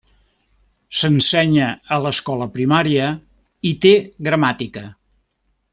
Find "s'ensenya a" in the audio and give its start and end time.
0.99-1.99